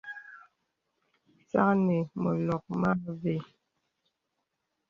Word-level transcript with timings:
Sàknə 1.49 1.97
məlɔk 2.21 2.65
mə 2.79 2.87
àvə. 3.07 3.33